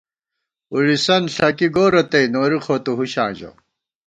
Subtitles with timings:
[0.67, 3.49] پُڑِسن ݪَکی گورہ تئ، نوری خو تُو ہُشاں ژَہ